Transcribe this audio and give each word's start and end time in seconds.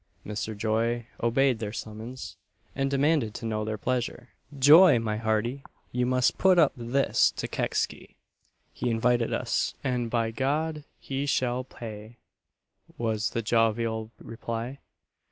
Mr. 0.25 0.57
Joy 0.57 1.05
obeyed 1.21 1.59
their 1.59 1.71
summons, 1.71 2.35
and 2.75 2.89
demanded 2.89 3.35
to 3.35 3.45
know 3.45 3.63
their 3.63 3.77
pleasure. 3.77 4.29
"Joy, 4.57 4.97
my 4.97 5.17
hearty! 5.17 5.63
you 5.91 6.07
must 6.07 6.39
put 6.39 6.57
up 6.57 6.71
this 6.75 7.29
to 7.33 7.47
Kecksy. 7.47 8.15
He 8.73 8.89
invited 8.89 9.31
us, 9.31 9.75
and 9.83 10.09
by 10.09 10.31
G 10.31 10.43
d 10.81 10.85
he 10.99 11.27
shall 11.27 11.63
pay," 11.63 12.17
was 12.97 13.29
the 13.29 13.43
jovial 13.43 14.09
reply. 14.17 14.79